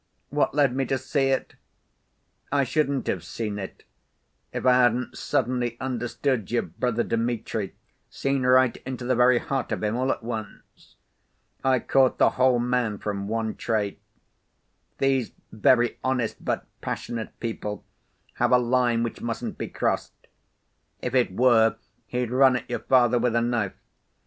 What 0.31 0.55
led 0.55 0.75
me 0.75 0.83
to 0.87 0.97
see 0.97 1.25
it? 1.27 1.53
I 2.51 2.63
shouldn't 2.63 3.05
have 3.05 3.23
seen 3.23 3.59
it, 3.59 3.83
if 4.51 4.65
I 4.65 4.73
hadn't 4.81 5.15
suddenly 5.15 5.77
understood 5.79 6.49
your 6.49 6.63
brother 6.63 7.03
Dmitri, 7.03 7.75
seen 8.09 8.41
right 8.43 8.75
into 8.77 9.05
the 9.05 9.13
very 9.15 9.37
heart 9.37 9.71
of 9.71 9.83
him 9.83 9.95
all 9.95 10.11
at 10.11 10.23
once. 10.23 10.95
I 11.63 11.77
caught 11.81 12.17
the 12.17 12.31
whole 12.31 12.57
man 12.57 12.97
from 12.97 13.27
one 13.27 13.53
trait. 13.53 14.01
These 14.97 15.33
very 15.51 15.99
honest 16.03 16.43
but 16.43 16.65
passionate 16.81 17.39
people 17.39 17.85
have 18.41 18.51
a 18.51 18.57
line 18.57 19.03
which 19.03 19.21
mustn't 19.21 19.59
be 19.59 19.67
crossed. 19.67 20.25
If 21.03 21.13
it 21.13 21.31
were, 21.31 21.75
he'd 22.07 22.31
run 22.31 22.55
at 22.55 22.67
your 22.67 22.79
father 22.79 23.19
with 23.19 23.35
a 23.35 23.41
knife. 23.41 23.75